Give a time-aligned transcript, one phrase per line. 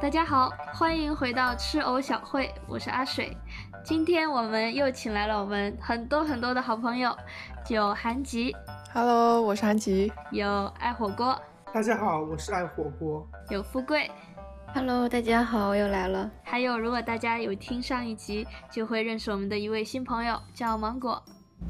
[0.00, 3.36] 大家好，欢迎回到吃藕小会，我是阿水。
[3.82, 7.14] 今天我们又请来了我们很多很多的好朋友，
[7.68, 8.54] 有韩吉
[8.94, 11.36] ，Hello，我是韩吉，有爱火锅，
[11.74, 14.08] 大家好，我是爱火锅，有富贵
[14.72, 16.30] ，Hello，大家好，我又来了。
[16.44, 21.20] 还有，如果大家有听上一集，就会认识我们的一位新朋友，叫芒果，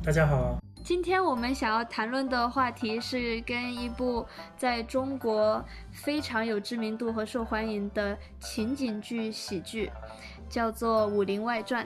[0.05, 0.59] 大家好。
[0.85, 9.91] 今天我们想要谈论的话题是跟一部在中国非常有知名度和受欢迎的情景剧喜剧，
[10.49, 11.85] 叫做《武林外传》。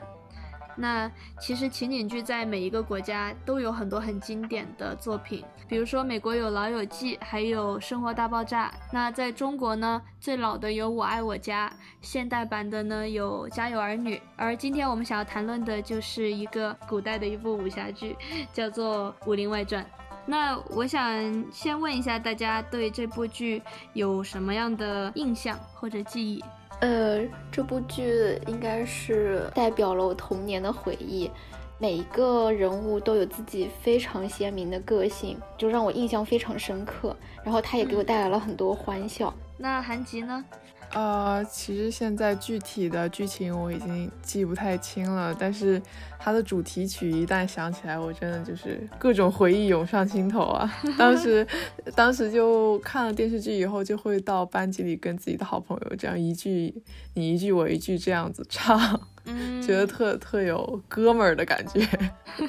[0.83, 8.69] 那其实情景剧在每一个国家都有很多很经典的作品，比如说美国有《老友记》，还有《生活大爆炸》。
[8.93, 11.69] 那在中国呢，最老的有《我爱我家》，
[12.01, 14.17] 现代版的呢有《家有儿女》。
[14.35, 18.17] 而今天我们想要谈论的就是一个古代的一部武侠剧，
[18.53, 19.85] 叫做《武林外传》。
[20.27, 26.43] 那我想先问一下大家，对这部剧有什么样的印象或者记忆？
[26.83, 27.21] 呃，
[27.53, 31.31] 这部剧应该是代表了我童年的回忆，
[31.79, 37.17] 每一个人物都有自己非常鲜明的个性，就让我印象非常深刻。
[37.45, 39.33] 然后它也给我带来了很多欢笑。
[39.57, 40.45] 那韩吉呢？
[40.95, 45.81] 呃，其实现在具体的剧情我已经记不太清了，但是
[46.19, 50.71] 它的主题曲一旦想起来，我真的就是各种回忆涌上心头啊！
[50.99, 51.47] 当时，
[51.97, 56.75] 当时就看了电视剧以后，就会到班级里跟自己的好朋友这样一句
[57.15, 58.79] 你一句我一句这样子唱，
[59.63, 61.89] 觉得特特有哥们儿的感觉。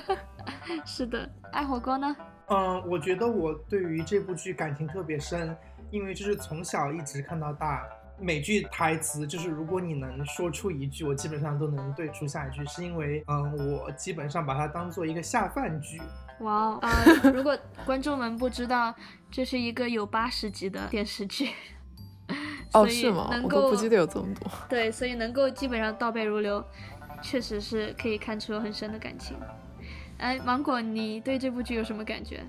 [0.85, 2.13] 是的，爱火锅呢？
[2.49, 5.55] 嗯，我觉得我对于这部剧感情特别深，
[5.91, 7.83] 因为就是从小一直看到大。
[8.19, 16.01] 每句台词就是，如果你能说出一句，我基本上都能对出下一句，是因为，嗯，我基本上把它当做一个下饭剧。
[16.39, 16.89] 哇，啊，
[17.33, 18.93] 如果观众们不知道，
[19.29, 21.49] 这是一个有八十集的电视剧。
[22.71, 23.29] 哦，是吗？
[23.43, 24.49] 我都不记得有这么多。
[24.69, 26.63] 对，所以能够基本上倒背如流，
[27.21, 29.35] 确实是可以看出很深的感情。
[30.17, 32.43] 哎，芒果，你对这部剧有什么感觉？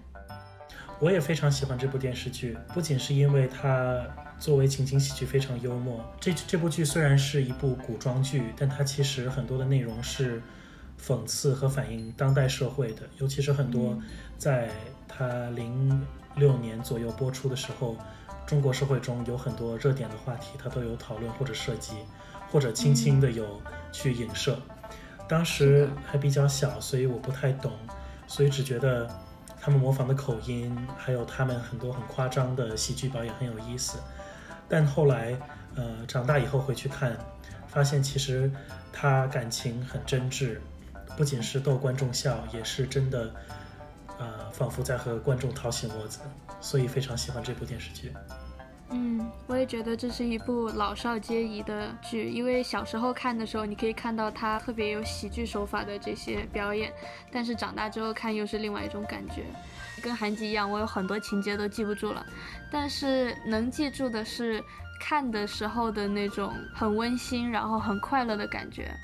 [1.00, 4.06] 我也非常喜欢这部电视剧，不仅是因为它。
[4.38, 6.04] 作为情景喜剧非常幽默。
[6.20, 10.42] 这这部剧虽然是一部古装剧，但它其实很多的内容是
[11.02, 13.02] 讽刺和反映当代社会的。
[13.18, 13.98] 尤其是很多
[14.36, 14.70] 在
[15.08, 16.04] 它零
[16.36, 17.96] 六年左右播出的时候，
[18.46, 21.94] 中国社会中有很多热点的话题，它都有讨论或者涉及，
[22.50, 23.62] 或者轻轻的有
[23.92, 24.58] 去影射。
[25.26, 27.72] 当时还比较小，所以我不太懂，
[28.26, 29.08] 所以只觉得
[29.58, 33.98] 他们模仿的口音，还有他们很多很夸张的喜剧表演很有意思。
[34.68, 35.36] 但后来，
[35.74, 37.16] 呃，长大以后回去看，
[37.68, 38.50] 发现其实
[38.92, 40.58] 他感情很真挚，
[41.16, 43.32] 不仅是逗观众笑，也是真的，
[44.18, 46.20] 呃，仿佛在和观众掏心窝子，
[46.60, 48.12] 所以非常喜欢这部电视剧。
[48.96, 56.92] 嗯，我也觉得这是一部老少皆宜的剧，因为小时候看的时候，你可以看到他特别有喜剧手法的这些表演，
[57.32, 59.44] 但是长大之后看又是另外一种感觉。
[60.00, 62.24] 跟韩吉一样，我有很多情节都记不住了，
[62.70, 64.62] 但是能记住的是
[65.00, 68.94] 看的时候的那种很温馨，然后很快乐的感觉，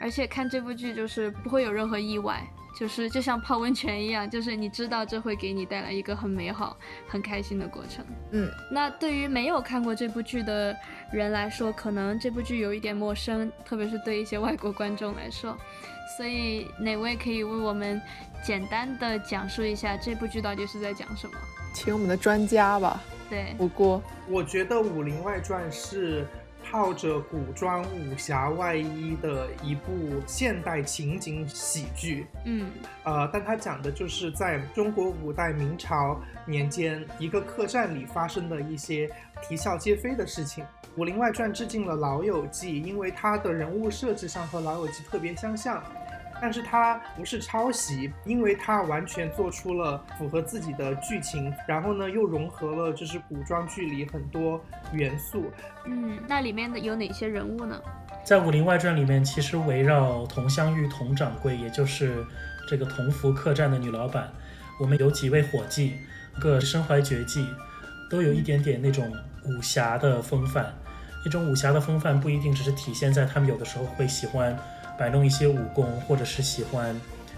[0.00, 2.42] 而且看这部剧就是不会有任何意外，
[2.78, 8.04] 就是就像泡温泉一样，就是你知道这会给你带来一个很美好、很开心的过程。
[8.30, 10.74] 嗯，那对于没有看过这部剧的
[11.12, 15.56] 人来说，可能这部剧有一点陌生，特别是对一些外国观众来说。
[16.16, 18.00] 所以哪位可以为我们
[18.42, 21.34] 简单的讲述一下这部剧到底是在讲什么？
[21.72, 23.00] 请我们的专家吧。
[23.28, 24.02] 对，火锅。
[24.28, 26.26] 我觉得《武林外传》是
[26.70, 32.28] 套着古装武侠外衣的一部现代情景喜剧。
[32.44, 32.70] 嗯，
[33.02, 39.10] 呃，但它讲的就是在中国古代明朝年间一个客栈里发生的一些
[39.42, 40.62] 啼笑皆非的事情。
[40.96, 45.82] 《武林外传》致敬了《老友记》，因为它的人物设置上和《老友记》特别相像，
[46.40, 54.60] 但是它不是抄袭，因为它完全做出了符合自己的剧情，然后呢又融合了就是古装剧里很多
[54.92, 55.50] 元素。
[55.84, 57.80] 嗯，那里面的有哪些人物呢？
[58.24, 62.24] 在《武林外传》里面，其实围绕佟湘玉佟掌柜，也就是
[62.68, 64.30] 这个同福客栈的女老板，
[64.78, 65.94] 我们有几位伙计，
[66.40, 67.46] 各身怀绝技，
[68.10, 69.10] 都有一点点那种
[69.46, 70.72] 武侠的风范。
[71.24, 74.56] 那种武侠的风范不一定只是体现在他们有的时候会喜欢
[75.00, 76.94] 摆弄一些武功，或者是喜欢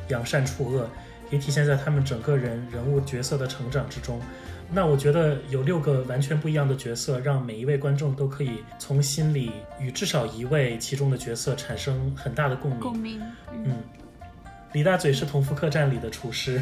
[0.09, 0.91] 扬善除恶，
[1.31, 4.21] 也体现在他们整个人人物角色的成长之中。
[4.69, 12.81] 那我觉得有六个完全不一样的角色，让每一位观众都可以从心里与至少一位其中的角色产生很大的共鸣。
[12.81, 13.23] 共鸣。
[13.53, 13.77] 嗯，
[14.73, 16.61] 李大嘴是同福客栈里的厨师，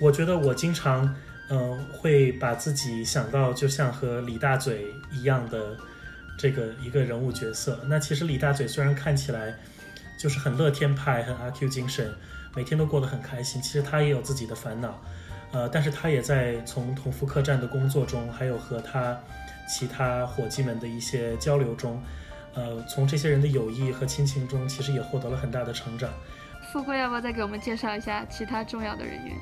[0.00, 1.12] 我觉得我经常
[1.50, 5.76] 嗯会把自己想到就像和李大嘴一样的。
[6.38, 7.80] 这个一个人物角色。
[7.88, 9.54] 那其实李大嘴虽然看起来
[10.18, 12.14] 就是很乐天派、很阿 Q 精神，
[12.54, 15.00] 每天都过得很开心，其实他也有自己的烦恼。
[15.52, 19.18] 呃，但是他也在从同福客栈的工作中，还有和他
[19.68, 22.02] 其他伙计们的一些交流中，
[22.54, 26.10] 呃，从这些人的友谊和亲情中，其实也获得了很大的成长。
[26.72, 29.36] 富贵，要不要再给我们介绍一下其他重要的人员？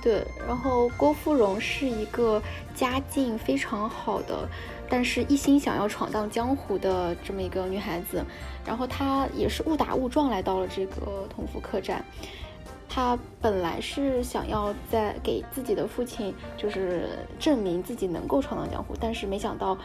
[0.00, 2.40] 对，然后郭芙蓉是一个
[2.72, 4.48] 家境非常好的，
[4.88, 8.24] 但是一心想要闯荡江湖的这么一个女孩子。
[8.64, 12.04] 然后她也是误打误撞来到了这个同福客栈。
[12.88, 17.08] 她本来是想要在给自己的父亲，就是
[17.38, 19.76] 证明自己能够闯荡江湖，但是没想到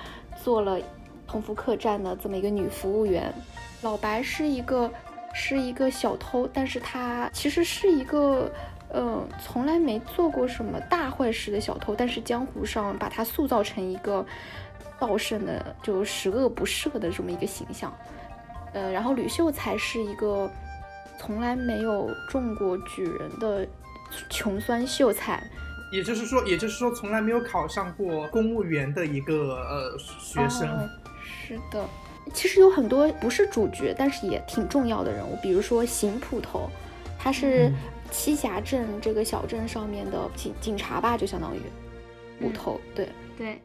[0.41, 0.79] 做了
[1.27, 3.33] 同福客栈的这么一个女服务员。
[3.81, 4.89] 老白是一个
[5.33, 8.51] 是一个小偷，但是他其实是一个。
[8.95, 14.23] 嗯，从来没做过什么大坏事的小偷，但是江湖上把他塑造成一个
[15.03, 17.93] 道圣的，就十恶不赦的这么一个形象。
[18.73, 20.49] 呃，然后吕秀才是一个
[21.19, 23.67] 从来没有中过举人的
[24.29, 25.43] 穷酸秀才，
[25.91, 30.89] 也就是说，也就是说，从来没有考上过公务员的一个呃学生。
[31.21, 31.85] 是的，
[32.33, 36.69] 其实有很多不是主角，但是也挺重要的人物，比如说邢捕头，
[37.19, 37.71] 他是。
[38.11, 41.59] 栖霞镇这个小镇上面的警警察吧，就相当于
[42.39, 43.59] 捕头，对对。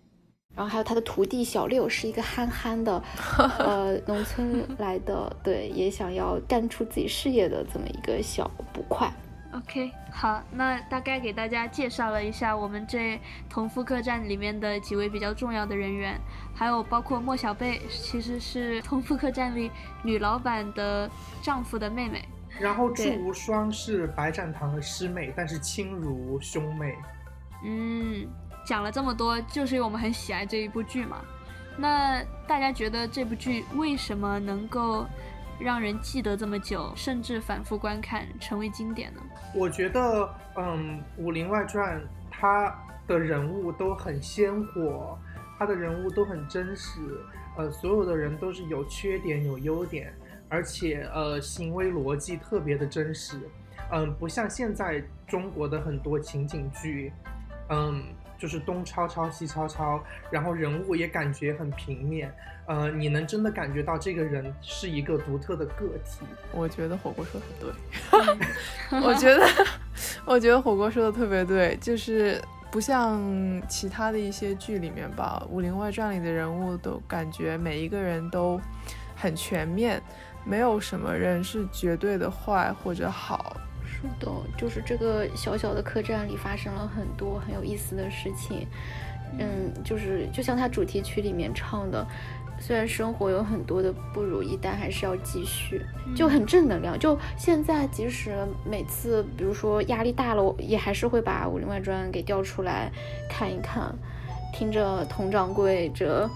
[0.54, 3.02] 然后还有他的徒弟小六，是一个憨憨的，
[3.58, 9.08] 呃，农村来的，对，也想要干出自己事业的这么一个小捕快。
[9.52, 13.18] OK，好，那大概给大家介绍了一下我们这
[13.48, 16.20] 同福客栈里面的几位比较重要的人员，
[16.54, 19.70] 还有包括莫小贝，其实是同福客栈里
[20.02, 21.08] 女老板的
[21.40, 22.28] 丈夫的妹妹。
[22.58, 26.94] 然后祝无双是白展堂的师妹，但是亲如兄妹。
[27.64, 28.26] 嗯，
[28.68, 31.22] 讲了这么多，就是因为我们很喜爱这一部剧嘛。
[31.74, 35.06] 那大家觉得这部剧为什么能够
[35.58, 39.22] 让人记得这么久，甚至反复观看，成为经典呢？
[39.54, 41.98] 我觉得，嗯，《武林外传》
[42.30, 45.18] 它的人物都很鲜活，
[45.58, 47.00] 它的人物都很真实，
[47.56, 50.12] 呃，所有的人都是有缺点有优点。
[50.50, 53.40] 而且，呃，行为逻辑特别的真实，
[53.90, 57.10] 嗯，不像现在中国的很多情景剧，
[57.70, 58.04] 嗯，
[58.38, 62.32] 就是东抄抄西抄抄，然后人物也感觉很平面，
[62.66, 66.24] 呃，你能真的感觉到这个人是一个独特的个体。
[66.52, 69.46] 我觉得火锅说的对， 我觉得，
[70.24, 72.40] 我觉得火锅说的特别对，就是
[72.70, 73.20] 不像
[73.68, 78.60] 其他的一些剧里面吧，《武林外传》里的人物都感觉每一个人都
[79.16, 80.00] 很全面。
[80.44, 83.54] 没有什么人是绝对的坏或者好，
[84.00, 88.66] 是的，就是这个小小的客栈里发生了很多很有意思的事情，
[89.38, 92.06] 嗯，就是就像它主题曲里面唱的，
[92.60, 95.84] 虽然生活有很多的不如意，但还是要继续，
[96.14, 96.96] 就很正能量。
[96.96, 102.90] 就现在，即使每次比如说压力大了，也还是会把《武林外传》给调出来
[103.28, 103.92] 看一看，
[104.52, 106.30] 听着佟掌柜这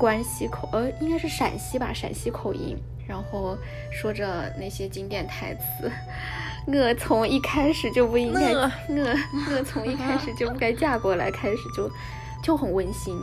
[0.00, 2.76] 关西口，呃，应该是陕西吧，陕西口音。
[3.08, 3.56] 然后
[3.92, 5.88] 说着那些经典台词，
[6.72, 8.70] 我从一开始就不应该， 我
[9.56, 11.90] 我从一开始就不该嫁过来，开始就
[12.42, 13.14] 就很温馨。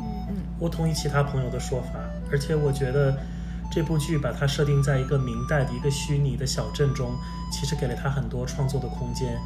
[0.00, 1.98] 嗯，我同意其他朋友的说法，
[2.30, 3.18] 而且我觉得
[3.70, 7.10] 这部剧把它设定在一个明代的一个虚拟的小镇中，
[7.50, 9.36] 其实给了他很多创作的空间。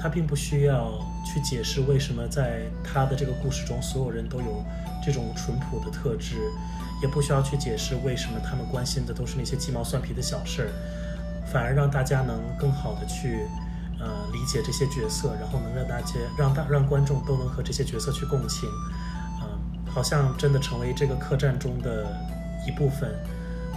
[0.00, 4.64] 他并不需要去解释为什么在他的这个故事中，所有人都有
[5.04, 6.50] 这种淳朴的特质。
[7.02, 10.68] 也不需要去解释为什么他们关心的都是那些鸡毛蒜皮的小事儿，
[11.52, 13.46] 反而让大家能更好的去，
[14.00, 18.68] 呃，理解这些角色，然后能让大家让大让观众都能和这些角色去共情，
[19.42, 22.06] 嗯，好像真的成为这个客栈中的
[22.66, 23.14] 一部分，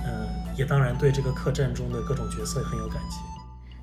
[0.05, 3.21] 嗯，也当然对这个客栈中的各种角色很有感情。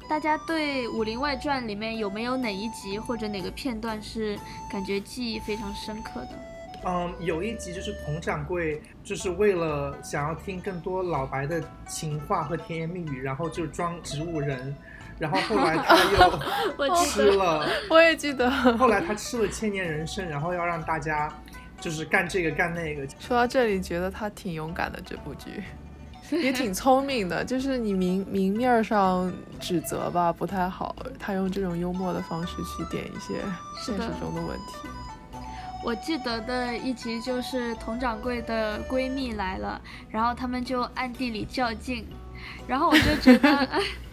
[0.08, 4.38] 大家对《武林外传》里面有没有哪一集或者哪个片段是
[4.70, 6.51] 感觉记忆非常深刻的？
[6.84, 14.74] 嗯，有一集就是佟掌柜，就是为了想要听更多老白的情话和甜言蜜语，然后就装植物人，
[15.18, 21.32] 然后后来他又 吃了，我也记得，后来他吃了千年人参，然后要让大家
[21.80, 23.06] 就是干这个干那个。
[23.20, 25.62] 说到这里，觉得他挺勇敢的，这部剧
[26.30, 33.34] 也挺聪明的，就是你明明面上指责吧不太好，他用这种幽默的方式去点一些
[33.80, 34.88] 现实中的问题。
[35.84, 42.06] 我记得的一集就是佟掌柜的闺蜜来了，然后他们就暗地里较劲，
[42.66, 43.68] 然后我就觉得，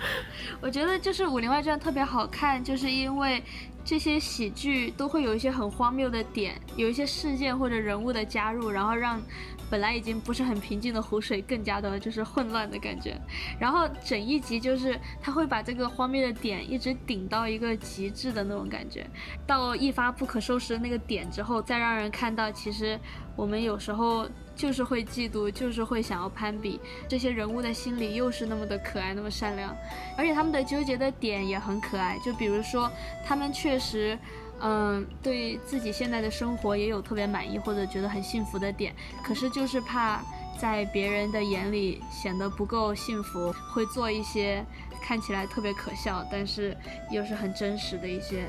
[0.60, 3.44] 我觉得就是《武林外传》特别好看，就是因为
[3.86, 9.22] 这些喜剧都会有一些很荒谬的点，有一些事件或者人物的加入，然后让
[9.70, 13.20] 本来已经不是很平静的湖水更加的就是混乱的感觉。
[13.60, 19.06] 然后整一集就是他会把这个荒谬的点一直顶到一个极致的那种感觉，
[19.46, 23.00] 到一发不可收拾的那个点之后，再让人看到其实
[23.36, 24.28] 我们有时候。
[24.60, 29.74] 就是会嫉妒，就是会想要攀比，这些人物的心里又是那么的可爱，那么善良，
[30.18, 32.20] 而且他们的纠结的点也很可爱。
[32.26, 32.92] 就比如说，
[33.26, 34.20] 他们确实，
[34.62, 40.22] 嗯，对自己现在的生活也有特别满意或者觉得很幸福的点，可是就是怕
[40.60, 44.66] 在别人的眼里显得不够幸福，会做一些
[45.02, 46.76] 看起来特别可笑，但是
[47.10, 48.46] 又是很真实的一些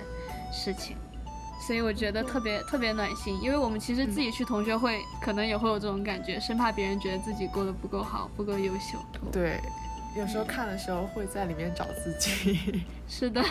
[0.52, 0.96] 事情。
[1.60, 8.98] 所以我觉得特别特别暖心，因为我们其实自己去同学会，可能也会有这种感觉，生怕别人觉得自己过得不够好，不够优秀。
[9.30, 9.60] 对，
[10.16, 12.82] 有时候看的时候会在里面找自己。
[13.06, 13.44] 是的。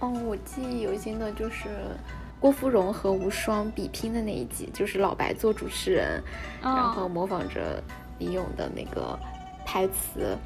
[0.00, 1.64] 哦，我记忆犹新的就是
[2.38, 6.22] 郭芙蓉和无双比拼的那一集，就是老白做主持人，
[6.62, 7.82] 然后模仿着
[8.18, 9.18] 李咏的那个
[9.64, 10.36] 台词。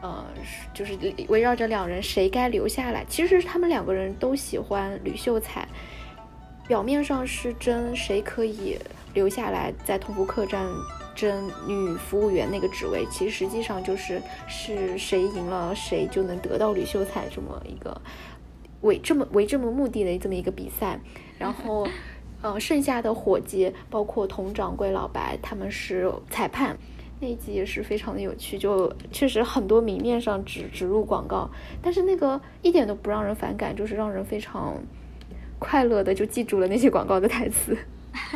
[0.00, 0.22] 呃，
[0.74, 3.02] 就是围绕着两人谁该留下来。
[3.08, 5.66] 其实他们两个人都喜欢吕秀才，
[6.68, 8.78] 表面上是争谁可以
[9.14, 10.66] 留下来在同福客栈
[11.14, 17.98] 争女服务员那个职位，其实实际上就是是谁赢了谁就能得到吕秀才这么一个
[18.84, 21.00] 为这么为这么目的的这么一个比赛。
[21.38, 21.86] 然后，
[22.40, 26.76] 呃，剩下的伙计包括佟掌柜、老白，他们是裁判。
[27.20, 31.48] 那一集也是非常的有趣，就确实很多明面上植植入广告，
[31.80, 34.74] 但是那个一点都不让人反感，就是让人非常
[35.58, 37.76] 快乐的就记住了那些广告的台词。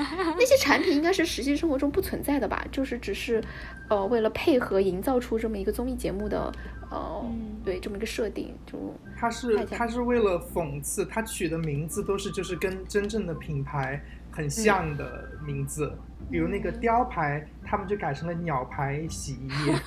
[0.06, 2.66] 那些产品应该是实际生活中不存在的吧？
[2.73, 3.42] 就是只是
[3.88, 6.52] 呃为了配合营造出这么一个综艺节目的
[6.90, 7.25] 呃
[7.64, 15.97] 对这么一个设定，就它是它是为了讽刺，它取的名字都是就是跟真正的品牌很像的名字。
[16.30, 19.75] 比如那个雕牌，他们就改成了鸟牌洗衣液。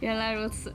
[0.00, 0.72] 原来如此。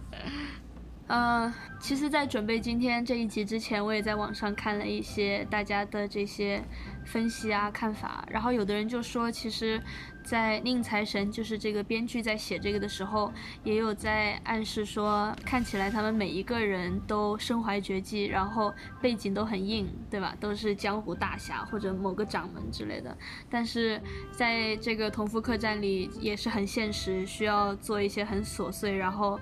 [1.07, 6.63] 嗯，其实，在准备今天这一集之前，我也在网上看了一些大家的这些
[7.05, 8.25] 分析啊、看法。
[8.29, 9.81] 然后，有的人就说，其实。
[10.23, 13.29] 在宁财神就是这个编剧在写这个的时候，
[13.61, 20.33] 也有在暗示说，看起来他们每一个人都身怀绝技，然后背景都很硬，对吧？
[20.39, 23.17] 都是江湖大侠或者某个掌门之类的。
[23.49, 29.37] 但是在这个同福客栈里也是很现实，需要做一些很琐碎，然后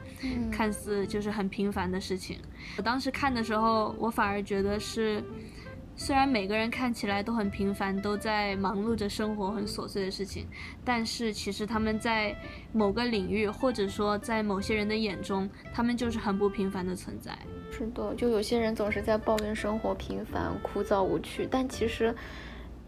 [0.51, 2.39] 看似就是很平凡的事情。
[2.77, 5.23] 我当时看的时候，我反而觉得是。
[5.95, 10.47] 虽然每个人看起来都很平凡，都在忙碌着生活很琐碎的事情，
[10.83, 12.35] 但是其实他们在
[12.73, 17.37] 某个领域，或者说在某些人的眼中，他们就是很不平凡的存在。
[17.69, 22.15] 是的，就有些人总是在抱怨生活平凡、枯燥无趣，但其实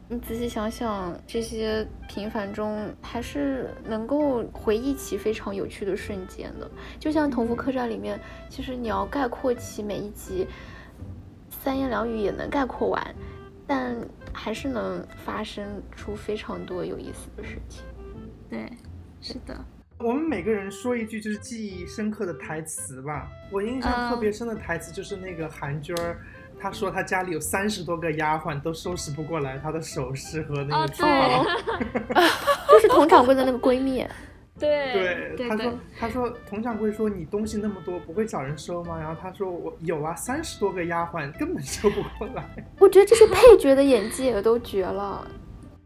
[0.09, 6.69] 你仔细想想，这些平凡中还是能够回忆起非常有趣的瞬间的。
[6.99, 8.19] 就像《同福客栈》里面，
[8.49, 10.47] 其实你要概括起每一集。
[11.63, 13.15] 三言两语也能概括完，
[13.65, 13.95] 但
[14.33, 17.83] 还是能发生出非常多有意思的事情。
[18.49, 18.69] 对，
[19.21, 19.57] 是的。
[19.97, 23.29] 我们每个人说一句就是记忆深刻的台词吧。
[23.49, 26.17] 我印象特别深的台词就是那个韩娟儿，
[26.59, 31.45] 她说她家里有三十多个丫鬟都收拾不过来她的首饰和那个珠宝，
[32.69, 34.05] 就是佟掌柜的那个闺蜜。
[34.59, 38.97] 对对，他说，他说，佟掌柜说你东西那么多，不会找人收吗？
[38.99, 42.43] 然后他说我有啊，三十多个丫鬟根本收不过来。
[42.79, 45.27] 我觉得这些配角的演技也都绝了。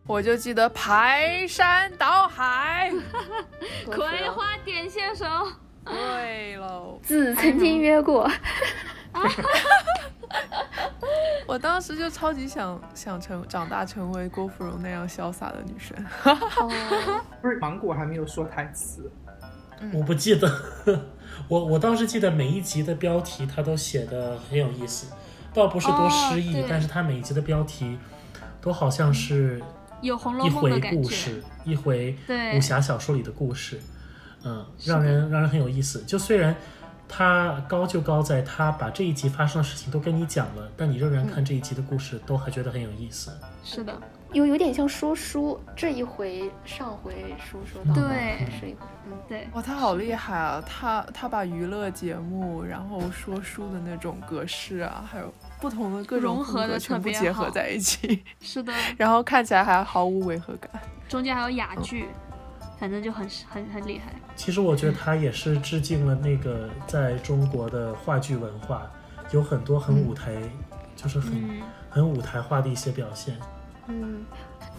[0.05, 2.91] 我就记得排山倒海，
[3.85, 5.25] 葵花点穴手。
[5.85, 8.29] 对喽，子曾经约过。
[11.47, 15.95] 我当时就超级想想成长大成为郭芙蓉那样潇洒的女生。
[17.41, 19.09] 不是芒果还没有说台词，
[19.93, 20.51] 我不记得。
[21.47, 25.07] 我我倒是记得每一集的标题他都写的很有意思，
[25.53, 27.97] 倒不是多诗意，但是他每一集的标题
[28.59, 29.61] 都好像是
[30.01, 32.17] 有红楼梦的感觉，一回故事，一回
[32.55, 33.79] 武侠小说里的故事，
[34.43, 36.03] 嗯，让人让人很有意思。
[36.03, 36.53] 就虽然。
[37.09, 43.31] 他高就高在，他把这一集发生的事情都跟你讲了，但你仍然看这一集的故事，都还觉得很有意思。
[43.63, 43.97] 是的，
[44.33, 49.47] 有有点像说书，这一回上回书说到对，是一回，嗯，对。
[49.53, 50.61] 哇，他好厉害啊！
[50.65, 58.23] 他他把娱乐节目，然后说书的那种格式啊，还有不同的各种融合的全部结合在一起。
[58.41, 58.73] 是的。
[58.97, 60.69] 然后看起来还毫无违和感，
[61.07, 62.07] 中间还有哑剧。
[62.79, 64.13] 反正就很很很厉害。
[64.35, 68.83] 其实我觉得他也是致敬了那个在中国的话剧文化，
[69.31, 70.33] 有很多很舞台，
[70.95, 73.35] 就是很、嗯，很舞台化的一些表现。
[73.87, 74.25] 嗯，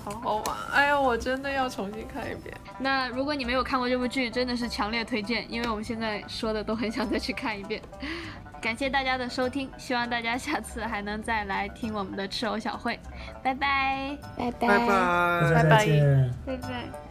[0.05, 0.45] 好好玩。
[0.73, 2.55] 哎呀，我真的要重新看一遍。
[2.79, 7.81] 那如果你没有看过这部剧，真的是强烈推荐，因为我们现在说的都很想再去看一遍。
[8.61, 12.99] 感谢大家的收听，希望大家下次还能再来听我们的赤偶小会，
[13.43, 16.35] 拜拜，拜拜拜拜再拜拜见。
[16.45, 17.08] 拜拜。